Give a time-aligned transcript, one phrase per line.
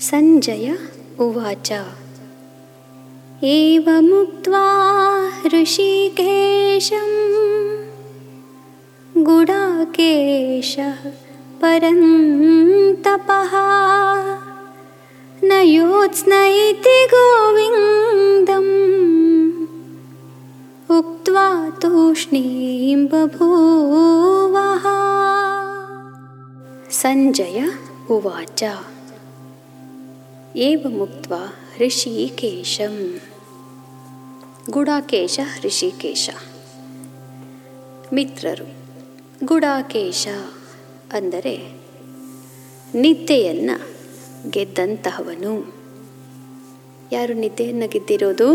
[0.00, 0.78] सञ्जय
[1.20, 1.70] उवाच।
[3.44, 4.66] एवमुक्त्वा
[5.46, 7.08] ऋषिकेशं
[9.16, 11.00] गुडाकेशः
[11.62, 13.52] परन्तपः
[15.44, 18.70] न योत्स्न इति गोविन्दम्।
[20.98, 24.84] उक्त्वा तूष्णीं बभूवः
[26.90, 27.72] सञ्जय
[28.10, 28.64] उवाच
[30.61, 31.41] एवमुक्त्वा
[31.79, 32.95] ಋಷಿಕೇಶಂ
[34.71, 36.25] ಗುಡಾಕೇಶ ಋಷಿಕೇಶ
[38.13, 38.67] ಮಿತ್ರರು
[39.45, 40.23] ಗುಡಾಕೇಶ
[41.13, 41.55] ಅಂದರೆ
[42.95, 43.77] ನಿದ್ದೆಯನ್ನು
[44.49, 45.53] ಗೆದ್ದಂತಹವನು
[47.11, 48.47] ಯಾರು ನಿದ್ದೆಯನ್ನು ಗೆದ್ದಿರೋದು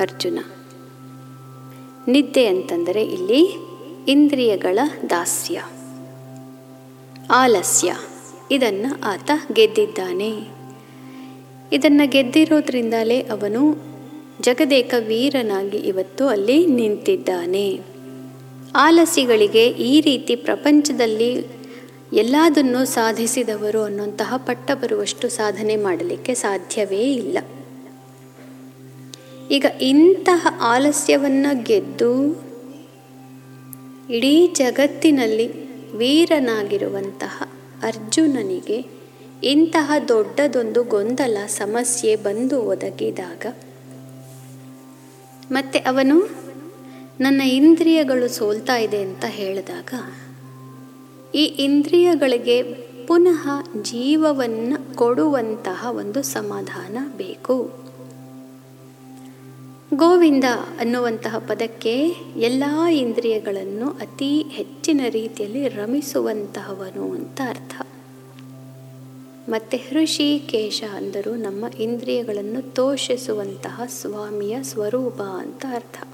[0.00, 0.38] ಅರ್ಜುನ
[2.08, 3.42] ನಿದ್ದೆ ಅಂತಂದರೆ ಇಲ್ಲಿ
[4.08, 4.78] ಇಂದ್ರಿಯಗಳ
[5.10, 5.58] ದಾಸ್ಯ
[7.34, 7.90] ಆಲಸ್ಯ
[8.50, 10.32] ಇದನ್ನು ಆತ ಗೆದ್ದಿದ್ದಾನೆ
[11.71, 13.75] ಇದನ್ನು ಗೆದ್ದಿರೋದ್ರಿಂದಲೇ ಅವನು
[14.41, 17.79] ಜಗದೇಕ ವೀರನಾಗಿ ಇವತ್ತು ಅಲ್ಲಿ ನಿಂತಿದ್ದಾನೆ.
[18.75, 21.45] ಆಲಸಿಗಳಿಗೆ ಈ ರೀತಿ ಪ್ರಪಂಚದಲ್ಲಿ
[22.13, 27.37] ಎಲ್ಲದನ್ನೂ ಸಾಧಿಸಿದವರು ಅನ್ನುವಂತಹ ಪಟ್ಟ ಬರುವಷ್ಟು ಸಾಧನೆ ಮಾಡಲಿಕ್ಕೆ ಸಾಧ್ಯವೇ ಇಲ್ಲ.
[29.51, 32.31] ಈಗ ಇಂತಹ ಆಲಸ್ಯವನ್ನು ಗೆದ್ದು
[34.09, 35.47] ಇಡೀ ಜಗತ್ತಿನಲ್ಲಿ
[35.97, 37.43] ವೀರನಾಗಿರುವಂತಹ
[37.83, 38.85] ಅರ್ಜುನನಿಗೆ
[39.43, 43.45] ಇಂತಹ ದೊಡ್ಡದೊಂದು ಗೊಂದಲ ಸಮಸ್ಯೆ ಬಂದು ಒದಗಿದಾಗ?
[45.51, 46.29] ಮತ್ತೆ ಅವನು,
[47.19, 49.93] ನನ್ನ ಇಂದ್ರಿಯಗಳು ಸೋಲ್ತಾ ಇದೆ ಅಂತ ಹೇಳಿದಾಗ,
[51.35, 52.63] ಈ ಇಂದ್ರಿಯಗಳಿಗೆ
[53.07, 53.49] ಪುನಃ
[53.81, 57.87] ಜೀವವನ್ನು ಕೊಡುವಂತಹ ಒಂದು ಸಮಾಧಾನ ಬೇಕು.
[59.93, 60.43] ಗೋವಿಂದ
[60.79, 62.05] ಅನ್ನುವಂತಹ ಪದಕ್ಕೆ
[62.37, 67.87] ಎಲ್ಲ ಇಂದ್ರಿಯಗಳನ್ನು ಅತಿ ಹೆಚ್ಚಿನ ರೀತಿಯಲ್ಲಿ ರಮಿಸುವಂತಹವನು ಅಂತ ಅರ್ಥ.
[69.49, 71.35] ಮತ್ತು ಹೃಷಿಕೇಶ ಅಂದರು.
[71.35, 76.07] ನಮ್ಮ ಇಂದ್ರಿಯಗಳನ್ನು ತೋಷಿಸುವಂತಹ ಸ್ವಾಮಿಯ ಸ್ವರೂಪ ಅಂತ ಅರ್ಥ.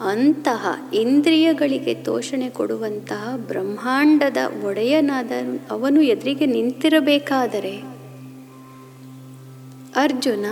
[0.00, 5.30] ಅಂತಹ ಇಂದ್ರಿಯಗಳಿಗೆ ತೋಷಣೆ ಕೊಡುವಂತಹ ಬ್ರಹ್ಮಾಂಡದ ಒಡೆಯನಾದ
[5.70, 7.80] ಅವನು ಎದುರಿಗೆ ನಿಂತಿರಬೇಕಾದರೆ
[9.96, 10.46] ಅರ್ಜುನ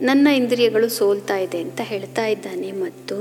[0.00, 3.16] ನನ್ನ ಇಂದ್ರಿಯಗಳು ಸೋಲ್ತಾ ಇದೆ ಅಂತ ಹೇಳ್ತಾ ಇದ್ದಾನೆ ಮತ್ತು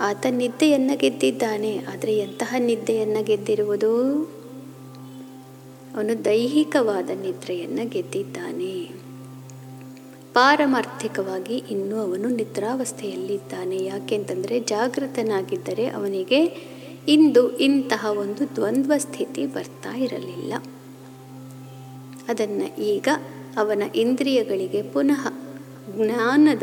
[0.00, 4.22] ಆತ ನಿದ್ದೆಯನ್ನು ಗೆದ್ದಿದ್ದಾನೆ, ಆದರೆ ಎಂತಹ ನಿದ್ದೆಯನ್ನು ಗೆದ್ದಿರುವುದು?
[5.96, 8.90] ಅವನು ದೈಹಿಕವಾದ ನಿದ್ರೆಯನ್ನು ಗೆದ್ದಿದ್ದಾನೆ.
[10.32, 13.84] ಪಾರಮಾರ್ಥಿಕವಾಗಿ ಇನ್ನೂ ಅವನು ನಿದ್ರಾವಸ್ಥೆಯಲ್ಲಿದ್ದಾನೆ.
[13.84, 16.56] ಯಾಕೆಂತಂದರೆ ಜಾಗೃತನಾಗಿದ್ದರೆ ಅವನಿಗೆ
[17.08, 20.54] ಇಂದು ಇಂತಹ ಒಂದು ದ್ವಂದ್ವ ಸ್ಥಿತಿ ಬರ್ತಾ ಇರಲಿಲ್ಲ.
[22.28, 23.08] ಅದನ್ನು ಈಗ
[23.56, 25.28] ಅವನ ಇಂದ್ರಿಯಗಳಿಗೆ ಪುನಃ
[25.96, 26.62] ಜ್ಞಾನದ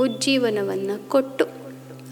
[0.00, 1.59] ಉಜ್ಜೀವನವನ್ನು ಕೊಟ್ಟು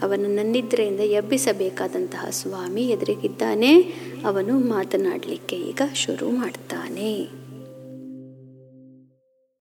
[0.02, 3.82] ಅವನನ್ನು ನನ್ನಿದ್ರೆಯಿಂದ ಎಬ್ಬಿಸಬೇಕಾದಂತಹ ಸ್ವಾಮಿ ಎದುರಿಗಿದ್ದಾನೆ.
[4.26, 7.37] ಅವನು ಮಾತನಾಡಲಿಕ್ಕೆ ಈಗ ಶುರು ಮಾಡ್ತಾನೆ.